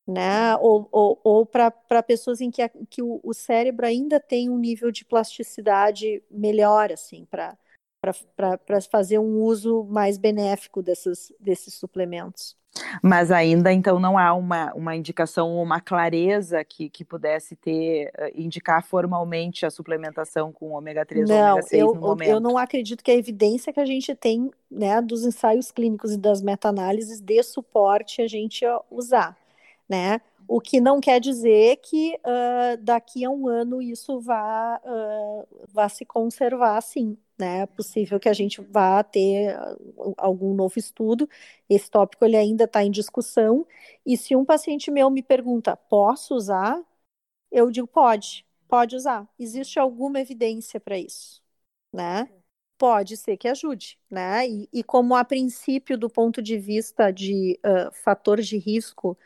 [0.08, 0.56] né?
[0.58, 4.58] Ou, ou, ou para pessoas em que, a, que o, o, cérebro ainda tem um
[4.58, 7.56] nível de plasticidade melhor, assim, para
[8.90, 12.60] fazer um uso mais benéfico desses, desses suplementos.
[13.02, 18.12] Mas ainda então não há uma, uma indicação ou uma clareza que, que pudesse ter,
[18.18, 22.30] uh, indicar formalmente a suplementação com ômega 3 ou ômega 6 eu, no momento.
[22.30, 26.18] Eu não acredito que a evidência que a gente tem né, dos ensaios clínicos e
[26.18, 29.38] das meta-análises dê suporte a gente usar.
[29.90, 30.22] Né?
[30.52, 35.88] O que não quer dizer que uh, daqui a um ano isso vá, uh, vá
[35.90, 37.62] se conservar assim né?
[37.62, 39.76] É possível que a gente vá ter ah,
[40.18, 41.28] algum novo estudo.
[41.70, 43.66] Esse tópico ele ainda está em discussão.
[44.06, 46.80] E se um paciente meu me pergunta, posso usar?
[47.52, 49.28] Eu digo, pode, pode usar.
[49.40, 51.42] Existe alguma evidência para isso,
[51.94, 52.30] né?
[52.78, 54.48] Pode ser que ajude, né?
[54.48, 59.18] E, e, como a princípio, do ponto de vista de uh, fator de risco,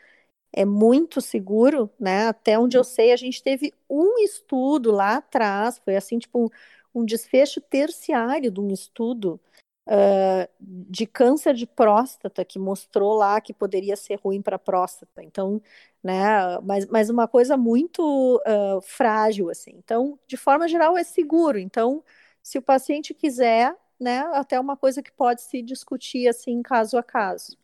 [0.56, 2.28] é muito seguro, né?
[2.28, 6.50] Até onde eu sei, a gente teve um estudo lá atrás, foi assim, tipo,
[6.94, 9.38] um desfecho terciário de um estudo
[9.86, 15.22] uh, de câncer de próstata, que mostrou lá que poderia ser ruim para a próstata.
[15.22, 15.60] Então,
[16.02, 19.72] né, mas, mas uma coisa muito uh, frágil, assim.
[19.76, 21.58] Então, de forma geral, é seguro.
[21.58, 22.02] Então,
[22.42, 27.02] se o paciente quiser, né, até uma coisa que pode se discutir, assim, caso a
[27.02, 27.58] caso.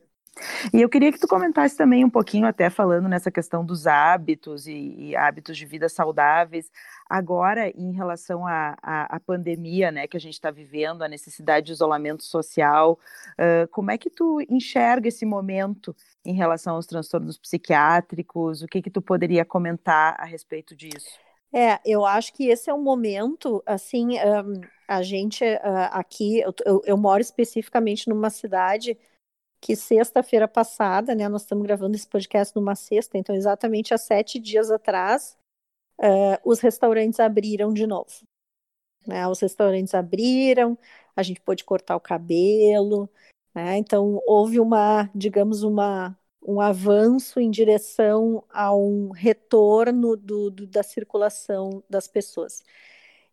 [0.72, 4.66] E eu queria que tu comentasse também um pouquinho, até falando nessa questão dos hábitos
[4.66, 6.70] e, e hábitos de vida saudáveis,
[7.08, 12.24] agora em relação à, pandemia, né, que a gente está vivendo, a necessidade de isolamento
[12.24, 12.98] social,
[13.32, 18.62] uh, como é que tu enxerga esse momento em relação aos transtornos psiquiátricos?
[18.62, 21.10] O que que tu poderia comentar a respeito disso?
[21.52, 26.54] É, eu acho que esse é um momento, assim, um, a gente uh, aqui, eu,
[26.64, 28.96] eu, eu moro especificamente numa cidade
[29.62, 34.40] que sexta-feira passada, né, nós estamos gravando esse podcast numa sexta, então exatamente há sete
[34.40, 35.38] dias atrás,
[36.00, 38.10] uh, os restaurantes abriram de novo.
[39.06, 40.76] Né, os restaurantes abriram,
[41.14, 43.08] a gente pôde cortar o cabelo,
[43.54, 50.66] né, então houve uma, digamos, uma, um avanço em direção a um retorno do, do
[50.66, 52.64] da circulação das pessoas.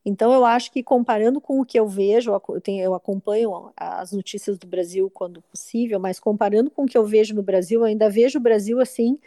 [0.05, 2.31] Então, eu acho que comparando com o que eu vejo,
[2.67, 7.35] eu, acompanho as notícias do Brasil quando possível, mas comparando com o que eu vejo
[7.35, 9.19] no Brasil, eu ainda vejo o Brasil assim,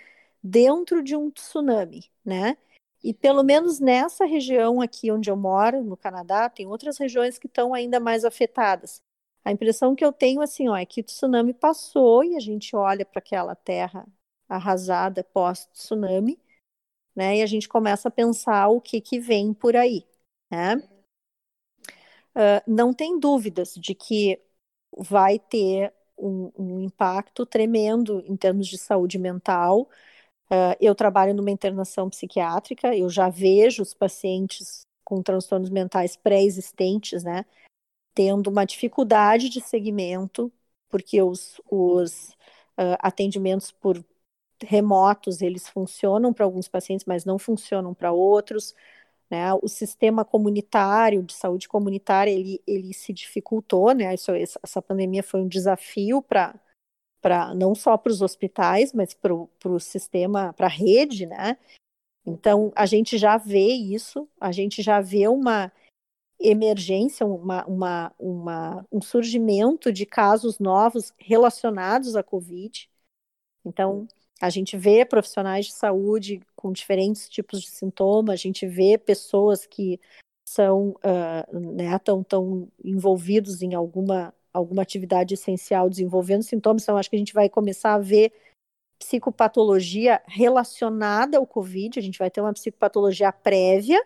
[0.43, 2.57] dentro de um tsunami, né?
[3.05, 7.47] E pelo menos nessa região aqui onde eu moro, no Canadá, tem outras regiões que
[7.47, 9.03] estão ainda mais afetadas.
[9.45, 12.77] A impressão que eu tenho assim, ó, é que o tsunami passou e a gente
[12.77, 14.07] olha para aquela terra
[14.49, 16.39] arrasada pós-tsunami,
[17.15, 17.39] né?
[17.39, 20.07] E a gente começa a pensar o que que vem por aí.
[20.53, 20.77] Né?
[22.37, 24.39] Uh, não tem dúvidas de que
[24.95, 29.89] vai ter um, um, impacto tremendo em termos de saúde mental.
[30.51, 37.25] Uh, eu trabalho numa internação psiquiátrica, eu já vejo os pacientes com transtornos mentais pré-existentes,
[37.25, 37.47] né,
[38.15, 40.53] tendo uma dificuldade de segmento,
[40.91, 42.31] porque os, os
[42.79, 44.05] uh, atendimentos por
[44.63, 48.75] remotos eles funcionam para alguns pacientes, mas não funcionam para outros.
[49.33, 49.55] Né?
[49.63, 54.13] O sistema comunitário, de saúde comunitária, ele, ele se dificultou, né?
[54.13, 56.55] Isso, essa pandemia foi um desafio para
[57.19, 61.57] para não só para os hospitais, mas para o sistema, para a rede, né?
[62.27, 65.73] Então, a gente já vê isso, a gente já vê uma
[66.39, 72.91] emergência, uma, uma, uma, um surgimento de casos novos relacionados à Covid.
[73.65, 74.07] Então,
[74.43, 79.65] a gente vê profissionais de saúde com diferentes tipos de sintomas, a gente vê pessoas
[79.65, 80.01] que
[80.45, 87.09] são uh, né, tão, tão envolvidos em alguma, alguma atividade essencial desenvolvendo sintomas, então acho
[87.09, 88.33] que a gente vai começar a ver
[88.99, 94.05] psicopatologia relacionada ao Covid, a gente vai ter uma psicopatologia prévia,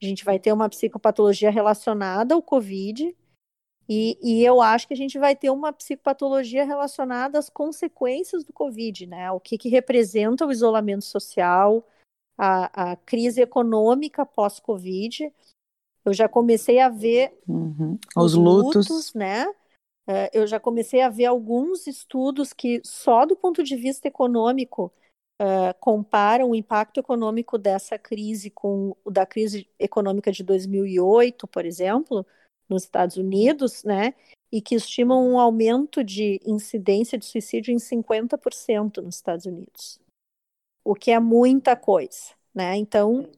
[0.00, 3.16] a gente vai ter uma psicopatologia relacionada ao Covid,
[3.88, 8.52] e, e, eu acho que a gente vai ter uma psicopatologia relacionada às consequências do
[8.52, 9.30] Covid, né?
[9.30, 11.86] O que, que representa o isolamento social,
[12.36, 15.32] a, a crise econômica pós-Covid.
[16.04, 17.96] Eu já comecei a ver uhum.
[18.16, 18.88] os, os lutos.
[18.88, 19.46] lutos, né?
[20.08, 24.92] Uh, eu já comecei a ver alguns estudos que, só do ponto de vista econômico,
[25.40, 31.64] uh, comparam o impacto econômico dessa crise com o da crise econômica de 2008, por
[31.64, 32.26] exemplo
[32.68, 34.14] nos Estados Unidos, né?
[34.50, 39.98] E que estimam um aumento de incidência de suicídio em 50% nos Estados Unidos,
[40.84, 42.76] o que é muita coisa, né?
[42.76, 43.28] Então,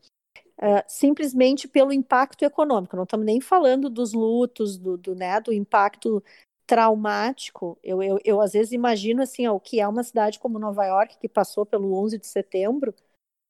[0.58, 5.52] uh, simplesmente pelo impacto econômico, não estamos nem falando dos lutos, do, do, né, do
[5.52, 6.22] impacto
[6.66, 7.78] traumático.
[7.82, 10.84] Eu, eu, eu, às vezes imagino assim, ó, o que é uma cidade como Nova
[10.84, 12.94] York, que passou pelo 11 de setembro,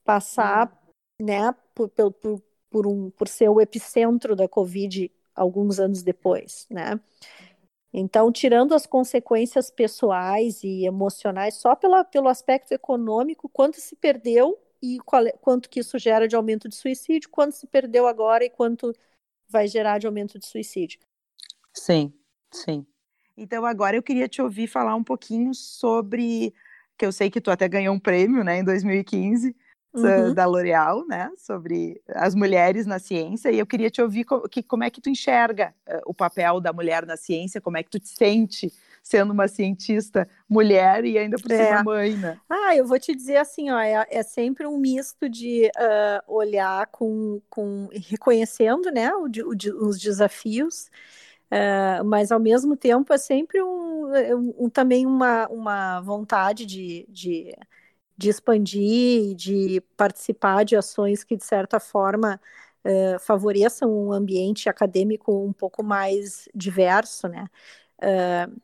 [0.05, 0.73] passar,
[1.21, 1.25] hum.
[1.25, 7.01] né, por, por, por, um, por ser o epicentro da Covid alguns anos depois, né?
[7.93, 14.59] Então, tirando as consequências pessoais e emocionais, só pela, pelo aspecto econômico, quanto se perdeu
[14.83, 18.45] e qual, é, quanto que isso gera de aumento de suicídio, quanto se perdeu agora
[18.45, 18.93] e quanto
[19.49, 21.01] vai gerar de aumento de suicídio.
[21.73, 22.13] Sim,
[22.53, 22.87] sim.
[23.37, 26.53] Então, agora eu queria te ouvir falar um pouquinho sobre,
[26.99, 29.57] que eu sei que tu até ganhou um prêmio, né, em 2015,
[29.95, 30.35] uhum.
[30.35, 34.63] da L'Oréal, né, sobre as mulheres na ciência, e eu queria te ouvir co que,
[34.63, 37.91] como é que tu enxerga uh, o papel da mulher na ciência, como é que
[37.91, 38.73] tu te sente
[39.03, 41.67] sendo uma cientista mulher e ainda por é.
[41.69, 42.39] cima mãe, né?
[42.49, 46.87] Ah, eu vou te dizer assim, ó, é, é sempre um misto de uh, olhar
[46.89, 50.91] com, com reconhecendo, né, o, o, os desafios,
[51.51, 57.07] Uh, mas ao mesmo tempo é sempre um, um, um, também uma, uma vontade de,
[57.09, 57.55] de
[58.19, 62.41] de expandir, de participar de ações que, de certa forma,
[62.85, 67.47] uh, favoreçam um ambiente acadêmico um pouco mais diverso, né?
[68.03, 68.61] Uh,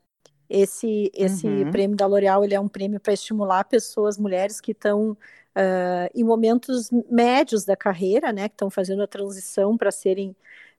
[0.49, 1.71] esse esse uhum.
[1.71, 6.23] prêmio da L'Oréal ele é um prêmio para estimular pessoas, mulheres que estão uh, em
[6.23, 10.35] momentos médios da carreira, né, que estão fazendo a transição para serem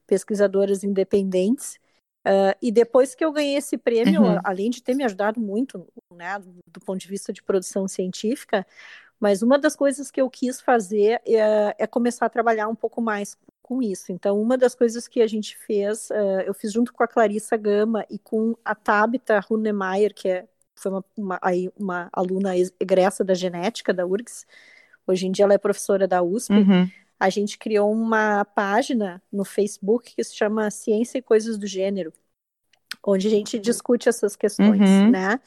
[0.07, 1.79] pesquisadoras independentes.
[2.27, 4.41] Uh, e depois que eu ganhei esse prêmio, uhum.
[4.43, 8.66] além de ter me ajudado muito, né, do, ponto de vista de produção científica,
[9.20, 13.01] mas uma das coisas que eu quis fazer é, é, começar a trabalhar um pouco
[13.01, 14.11] mais com isso.
[14.11, 17.57] Então, uma das coisas que a gente fez, uh, eu fiz junto com a Clarissa
[17.57, 23.22] Gama e com a Tabitha Runemeyer, que é, foi uma, uma, aí uma aluna egressa
[23.22, 24.45] da genética da URGS,
[25.07, 26.91] hoje em dia ela é professora da USP, uhum.
[27.19, 32.12] A gente criou uma página no Facebook que se chama Ciência e Coisas do Gênero,
[33.05, 35.11] onde a gente discute essas questões, uhum.
[35.11, 35.41] né?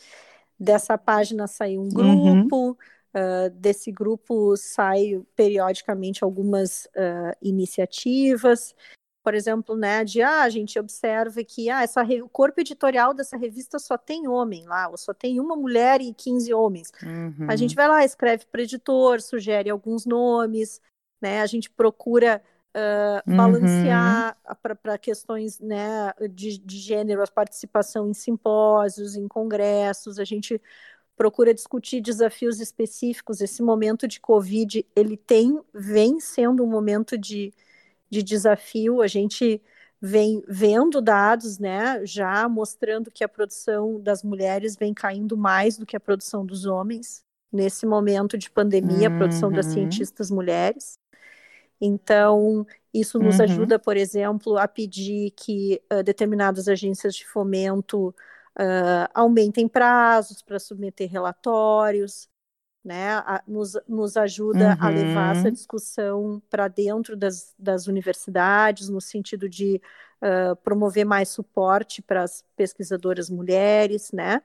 [0.59, 1.89] Dessa página saiu um uhum.
[1.89, 2.75] grupo, uhum.
[3.09, 8.75] Uh, desse grupo sai periodicamente algumas uh, iniciativas,
[9.23, 13.37] por exemplo, né, de ah, a gente observa que ah, essa o corpo editorial dessa
[13.37, 16.91] revista só tem homem lá, ou só tem uma mulher e 15 homens.
[17.03, 17.45] Uhum.
[17.47, 20.81] A gente vai lá, escreve para editor, sugere alguns nomes,
[21.21, 22.41] né, a gente procura
[22.75, 24.75] uh, balancear uhum.
[24.81, 30.61] para questões né, de, de gênero, a participação em simpósios, em congressos, a gente
[31.15, 33.41] procura discutir desafios específicos.
[33.41, 37.53] Esse momento de Covid, ele tem, vem sendo um momento de,
[38.09, 39.01] de desafio.
[39.01, 39.61] A gente
[40.01, 45.85] vem vendo dados, né, já mostrando que a produção das mulheres vem caindo mais do
[45.85, 47.21] que a produção dos homens.
[47.51, 49.15] Nesse momento de pandemia, uhum.
[49.15, 49.73] a produção das uhum.
[49.73, 50.98] cientistas mulheres.
[51.81, 53.45] Então, isso nos uhum.
[53.45, 60.59] ajuda, por exemplo, a pedir que uh, determinadas agências de fomento uh, aumentem prazos para
[60.59, 62.27] submeter relatórios,
[62.83, 64.87] né, a, nos, nos ajuda uhum.
[64.87, 69.81] a levar essa discussão para dentro das, das universidades, no sentido de
[70.21, 74.41] uh, promover mais suporte para as pesquisadoras mulheres, né?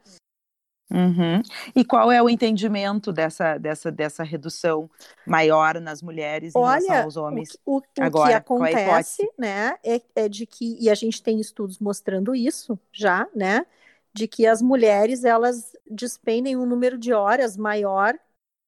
[0.91, 1.43] Uhum.
[1.74, 4.89] E qual é o entendimento dessa, dessa, dessa redução
[5.26, 7.59] maior nas mulheres em Olha, relação aos homens?
[7.64, 11.22] O, o, Agora, o que acontece, é né, é, é de que, e a gente
[11.22, 13.66] tem estudos mostrando isso já, né,
[14.12, 18.14] de que as mulheres elas despendem um número de horas maior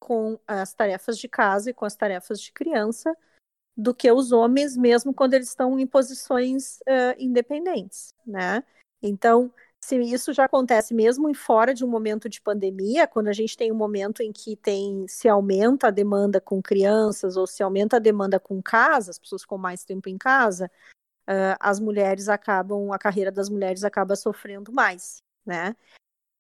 [0.01, 3.17] com as tarefas de casa e com as tarefas de criança
[3.77, 8.65] do que os homens, mesmo quando eles estão em posições uh, independentes, né?
[9.03, 9.53] Então,
[9.87, 13.57] se isso já acontece mesmo em fora de um momento de pandemia, quando a gente
[13.57, 17.97] tem um momento em que tem se aumenta a demanda com crianças ou se aumenta
[17.97, 20.71] a demanda com casa, as pessoas com mais tempo em casa,
[21.29, 25.77] uh, as mulheres acabam, a carreira das mulheres acaba sofrendo mais né?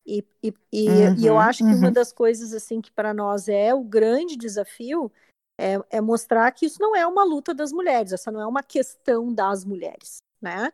[0.04, 1.78] E, e, e, uhum, e eu uhum, acho que uhum.
[1.78, 5.10] uma das coisas assim que para nós é o grande desafio
[5.58, 8.62] é, é, mostrar que isso não é uma luta das mulheres, essa não é uma
[8.62, 10.72] questão das mulheres, né?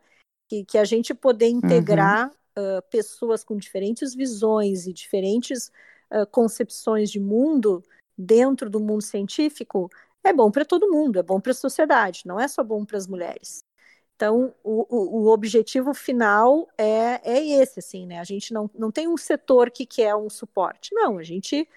[0.49, 2.35] Que, que a gente poder integrar uhum.
[2.57, 5.71] Uh, pessoas com diferentes visões e diferentes
[6.11, 7.83] uh, concepções de mundo
[8.17, 9.89] dentro do mundo científico
[10.23, 12.97] é bom para todo mundo, é bom para a sociedade, não é só bom para
[12.97, 13.63] as mulheres.
[14.15, 18.19] Então, o, o, o, objetivo final é, é esse, assim, né?
[18.19, 20.93] A gente não, não tem um setor que quer um suporte.
[20.93, 21.67] Não, a gente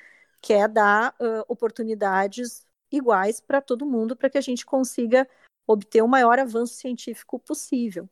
[0.40, 5.28] quer dar uh, oportunidades iguais para todo mundo para que a gente consiga
[5.66, 8.08] obter o maior avanço científico possível.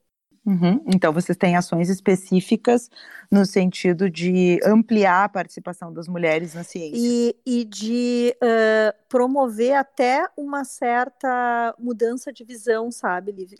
[0.47, 0.83] Uhum.
[0.87, 2.91] Então, vocês têm ações específicas
[3.31, 6.99] no sentido de ampliar a participação das mulheres na ciência.
[6.99, 13.59] E, e de uh, promover até uma certa mudança de visão, sabe, Lívia?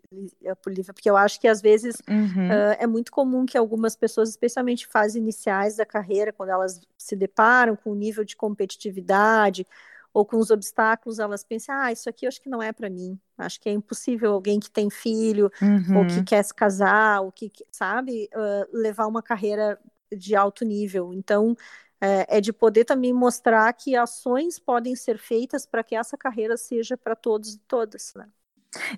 [0.93, 2.49] Porque eu acho que às vezes uhum.
[2.49, 7.17] uh, é muito comum que algumas pessoas, especialmente fases iniciais da carreira, quando elas se
[7.17, 9.67] deparam com o nível de competitividade,
[10.15, 12.89] ou com os obstáculos, elas pensam, ah, isso aqui eu acho que não é para
[12.89, 13.19] mim.
[13.37, 15.99] Acho que é impossível alguém que tem filho, uhum.
[15.99, 16.25] ou que uhum.
[16.25, 19.77] quer se casar, ou que, sabe, uh, levar uma carreira
[20.17, 21.13] de alto nível.
[21.13, 21.57] Então,
[22.01, 26.57] é, é de poder também mostrar que ações podem ser feitas para que essa carreira
[26.57, 28.29] seja para todos e todas, né?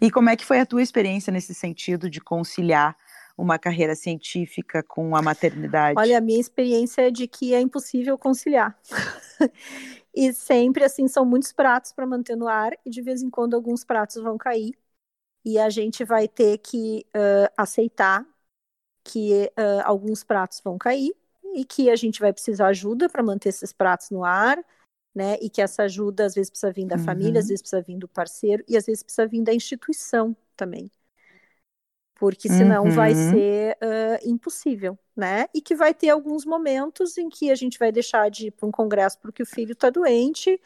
[0.00, 2.94] E como é que foi a tua experiência nesse sentido de conciliar
[3.36, 5.98] uma carreira científica com a maternidade?
[5.98, 8.78] Olha, a minha experiência é de que é impossível conciliar.
[10.16, 13.54] E sempre, assim, são muitos pratos para manter no ar e de vez em quando
[13.54, 14.74] alguns pratos vão cair.
[15.44, 18.26] E a gente vai ter que uh, aceitar
[19.04, 21.14] que uh, alguns pratos vão cair
[21.54, 24.58] e que a gente vai precisar ajuda para manter esses pratos no ar,
[25.14, 25.36] né?
[25.40, 27.04] E que essa ajuda às vezes precisa vir da uhum.
[27.04, 27.50] família, às uhum.
[27.50, 30.90] vezes precisa vir do parceiro e às vezes precisa vir da instituição também
[32.18, 32.90] porque senão uhum.
[32.90, 35.46] vai ser uh, impossível, né?
[35.54, 38.66] E que vai ter alguns momentos em que a gente vai deixar de ir para
[38.66, 40.60] um congresso porque o filho está doente,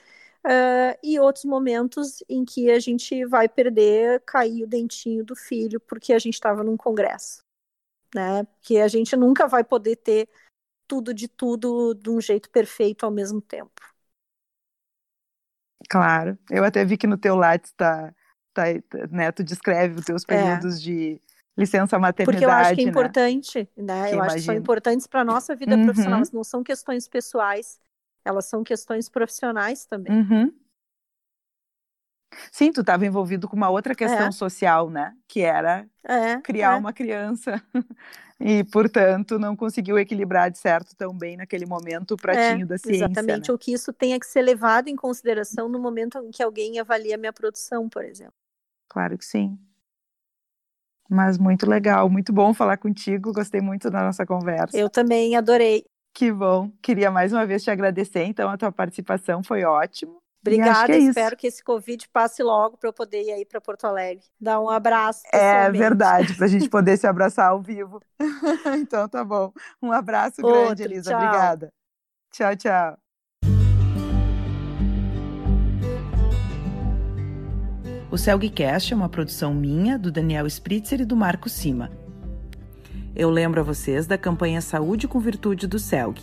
[0.45, 5.81] uh, e outros momentos em que a gente vai perder, cair o dentinho do filho
[5.81, 7.43] porque a gente estava num congresso.
[8.15, 8.45] né?
[8.45, 10.29] Porque a gente nunca vai poder ter
[10.89, 13.81] tudo de tudo de um jeito perfeito ao mesmo tempo.
[15.89, 16.37] Claro.
[16.51, 18.15] Eu até vi que no teu Lattes tá,
[18.53, 18.65] tá,
[19.11, 20.27] né, tu descreve os teus é.
[20.27, 20.81] períodos é.
[20.81, 21.23] de
[21.57, 22.39] licença maternidade.
[22.39, 22.91] Porque eu acho que é né?
[22.91, 24.03] importante, né?
[24.03, 24.15] né?
[24.15, 25.85] Eu acho que são importantes para a nossa vida uhum.
[25.85, 27.79] profissional, mas não são questões pessoais,
[28.25, 30.13] elas são questões profissionais também.
[30.13, 30.53] Uhum.
[32.53, 34.33] Sim, tu estava envolvido com uma outra questão é.
[34.33, 35.15] social, né?
[35.27, 36.77] Que era é, criar é.
[36.77, 37.61] uma criança.
[38.39, 42.79] e, portanto, não conseguiu equilibrar de certo tão bem naquele momento o pratinho é, da
[42.79, 43.07] ciência.
[43.07, 43.53] Exatamente, né?
[43.53, 47.19] ou que isso tenha que ser levado em consideração no momento em que alguém avalia
[47.19, 48.35] minha produção, por exemplo.
[48.89, 49.59] Claro que sim.
[51.11, 54.77] Mas muito legal, muito bom falar contigo, gostei muito da nossa conversa.
[54.77, 55.85] Eu também adorei.
[56.15, 56.71] Que bom.
[56.81, 60.21] Queria mais uma vez te agradecer, então, a tua participação foi ótimo.
[60.41, 63.61] Obrigada, que é espero que esse Covid passe logo para eu poder ir aí para
[63.61, 64.25] Porto Alegre.
[64.41, 65.23] Dar um abraço.
[65.33, 68.01] É verdade, para a gente poder se abraçar ao vivo.
[68.81, 69.53] então tá bom.
[69.83, 71.11] Um abraço Outro, grande, Elisa.
[71.11, 71.19] Tchau.
[71.19, 71.73] Obrigada.
[72.31, 73.10] Tchau, tchau.
[78.11, 81.91] O Celgcast é uma produção minha, do Daniel Spritzer e do Marco Sima.
[83.15, 86.21] Eu lembro a vocês da campanha Saúde com Virtude do Celg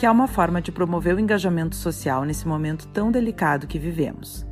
[0.00, 4.46] que é uma forma de promover o engajamento social nesse momento tão delicado que vivemos.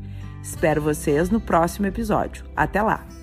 [0.43, 2.45] Espero vocês no próximo episódio.
[2.55, 3.18] Até lá!